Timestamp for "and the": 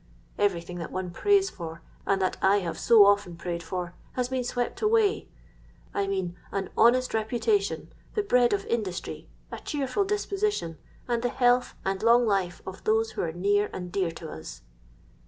11.07-11.29